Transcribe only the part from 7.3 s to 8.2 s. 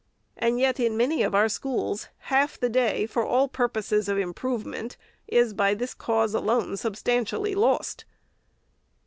lost.